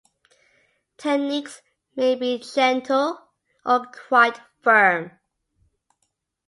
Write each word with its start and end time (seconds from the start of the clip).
Techniques 0.97 1.61
may 1.95 2.15
be 2.15 2.39
gentle 2.39 3.21
or 3.63 3.85
quite 4.07 4.39
firm. 4.63 5.11